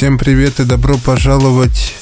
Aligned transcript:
Всем 0.00 0.16
привет 0.16 0.60
и 0.60 0.64
добро 0.64 0.96
пожаловать 0.96 1.94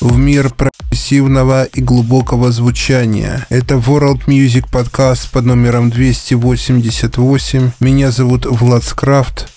в 0.00 0.16
мир 0.16 0.48
прогрессивного 0.48 1.64
и 1.64 1.82
глубокого 1.82 2.50
звучания. 2.50 3.46
Это 3.50 3.74
World 3.74 4.24
Music 4.24 4.64
подкаст 4.72 5.30
под 5.30 5.44
номером 5.44 5.90
288. 5.90 7.72
Меня 7.78 8.10
зовут 8.10 8.46
Влад 8.46 8.84
Скрафт. 8.84 9.50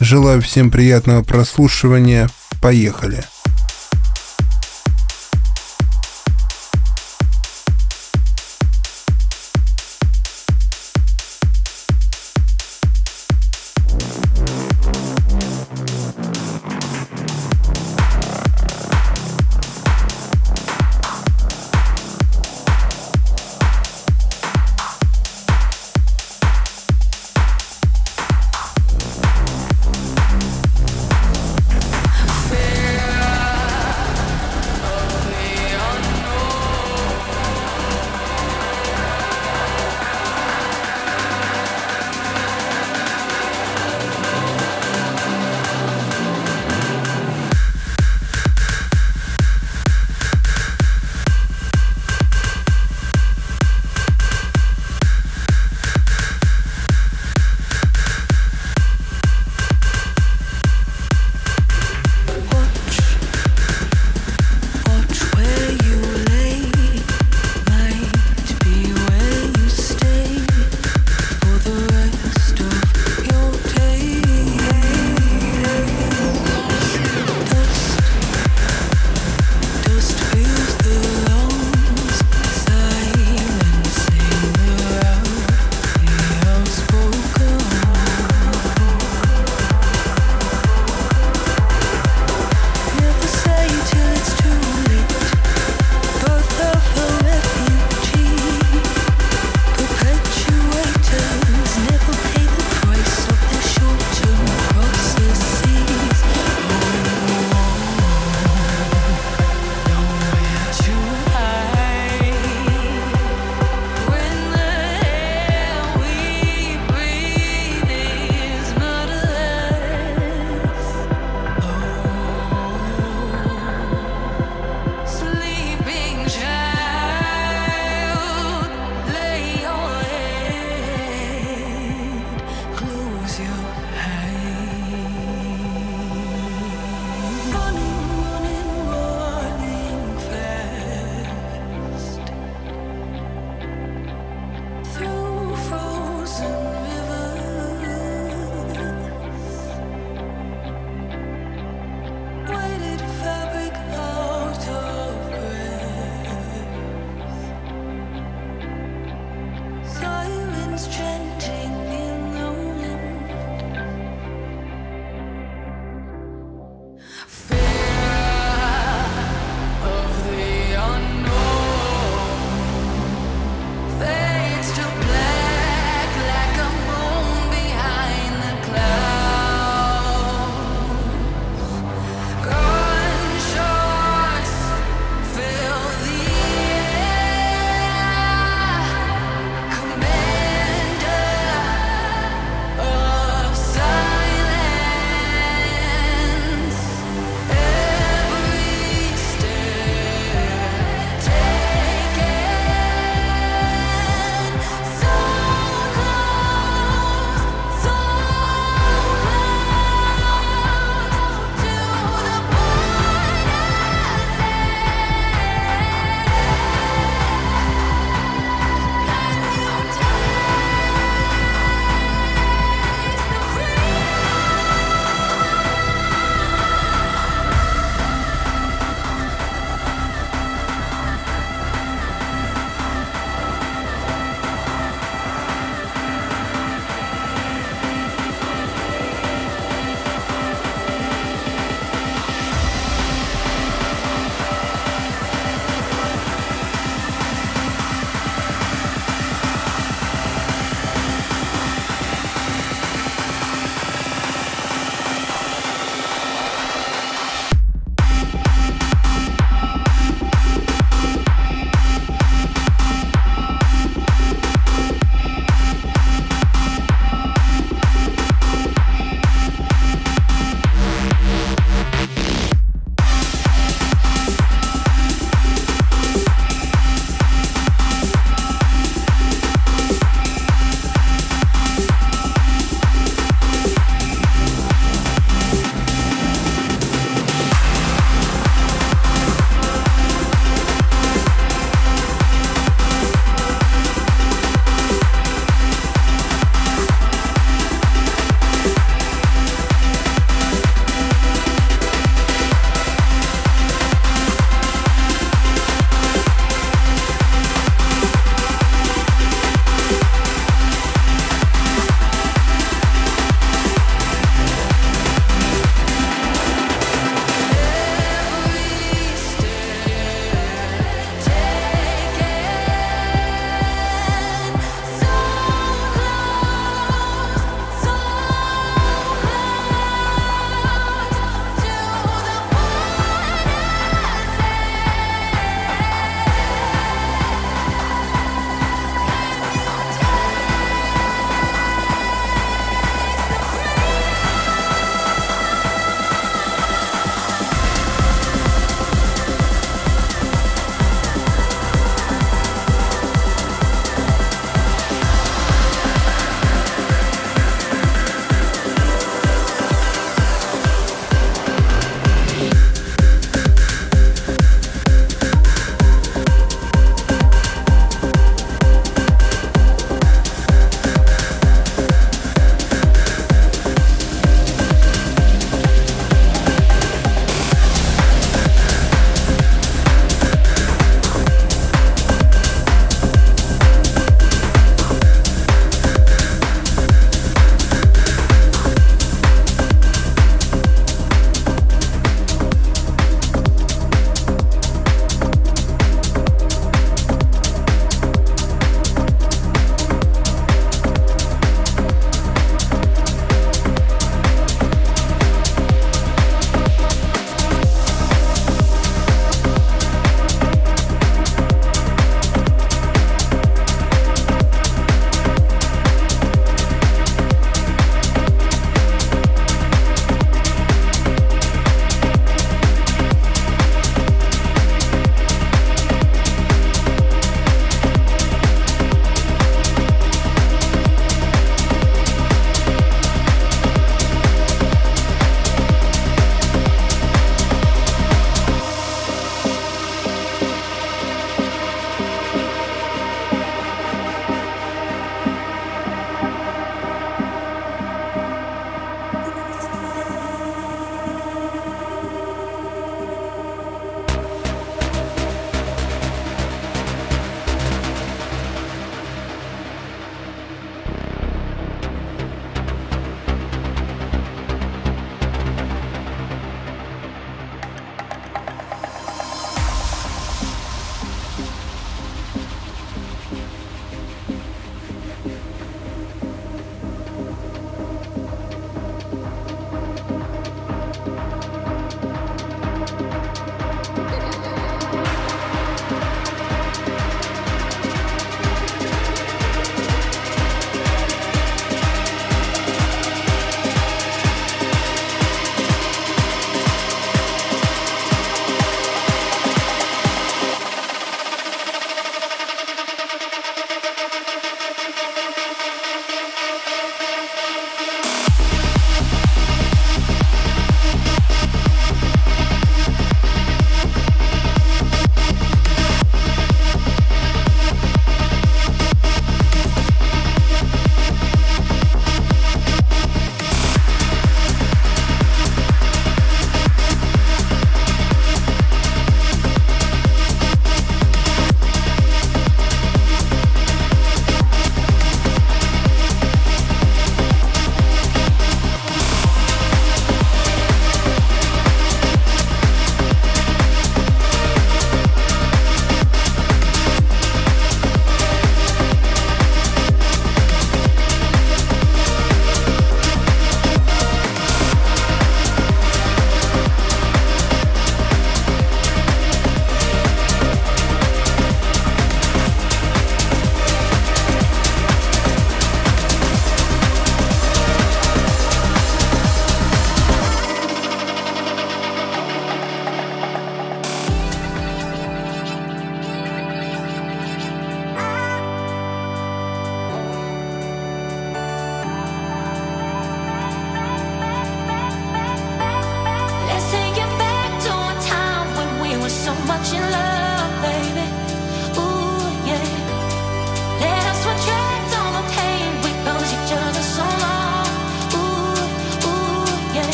Желаю 0.00 0.40
всем 0.40 0.70
приятного 0.70 1.22
прослушивания. 1.22 2.30
Поехали. 2.62 3.22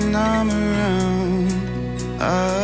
When 0.00 0.16
I'm 0.16 0.48
around, 0.48 1.52
I'll 2.22 2.59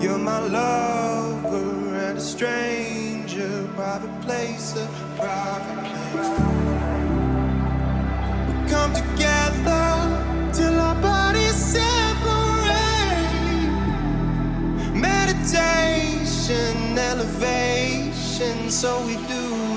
You're 0.00 0.16
my 0.16 0.38
lover 0.38 1.96
and 1.96 2.18
a 2.18 2.20
stranger, 2.20 3.68
private 3.74 4.20
place, 4.20 4.76
a 4.76 4.86
private 5.16 5.80
place. 6.12 6.38
We 8.46 8.54
come 8.70 8.92
together 8.92 10.52
till 10.52 10.78
our 10.78 10.94
bodies 11.02 11.56
separate. 11.56 12.78
Meditation, 14.94 16.76
elevation, 16.96 18.70
so 18.70 19.04
we 19.04 19.16
do. 19.26 19.67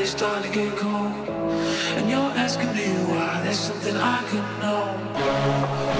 Cry, 0.00 0.06
now 0.06 0.06
they 0.06 0.06
start 0.06 0.44
to 0.44 0.50
get 0.50 0.76
cold. 0.76 1.28
And 1.96 2.08
you're 2.08 2.32
asking 2.36 2.72
me 2.74 2.88
why, 3.08 3.40
there's 3.44 3.58
something 3.58 3.96
I 3.96 4.22
could 4.30 4.48
know. 4.60 4.96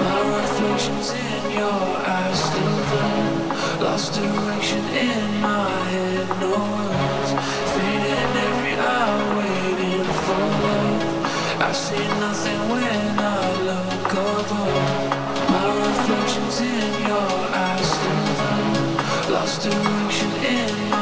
My 0.01 0.20
reflections 0.40 1.12
in 1.12 1.51
your 1.53 1.82
eyes 2.07 2.38
still 2.38 2.78
glow. 2.90 3.84
Lost 3.84 4.14
direction 4.14 4.84
in 4.84 5.40
my 5.40 5.68
head, 5.92 6.28
no 6.40 6.51
words. 6.51 7.30
Fading 7.74 8.36
every 8.48 8.76
hour, 8.78 9.20
waiting 9.38 10.09
for 10.24 10.44
love. 10.64 11.03
I 11.61 11.72
see 11.72 12.09
nothing 12.20 12.61
when 12.70 13.18
I 13.18 13.44
look 13.68 14.12
above. 14.12 15.11
My 15.51 15.68
reflections 15.86 16.61
in 16.61 16.92
your 17.09 17.32
eyes 17.64 17.88
still 17.96 18.28
glow. 18.40 19.34
Lost 19.34 19.62
direction 19.62 20.30
in 20.44 20.90
my 20.90 20.99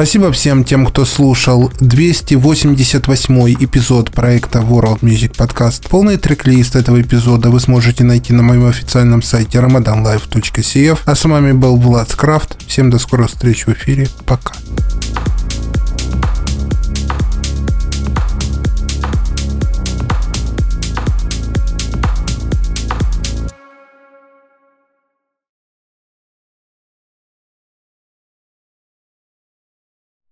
Спасибо 0.00 0.32
всем 0.32 0.64
тем, 0.64 0.86
кто 0.86 1.04
слушал 1.04 1.70
288 1.80 3.54
эпизод 3.60 4.10
проекта 4.10 4.60
World 4.60 5.00
Music 5.00 5.36
Podcast. 5.36 5.90
Полный 5.90 6.16
трек-лист 6.16 6.74
этого 6.74 7.02
эпизода 7.02 7.50
вы 7.50 7.60
сможете 7.60 8.02
найти 8.02 8.32
на 8.32 8.42
моем 8.42 8.64
официальном 8.64 9.20
сайте 9.20 9.58
ramadanlife.cf. 9.58 11.00
А 11.04 11.14
с 11.14 11.24
вами 11.26 11.52
был 11.52 11.76
Влад 11.76 12.08
Скрафт. 12.08 12.56
Всем 12.66 12.88
до 12.88 12.98
скорых 12.98 13.28
встреч 13.28 13.66
в 13.66 13.72
эфире. 13.74 14.08
Пока. 14.24 14.54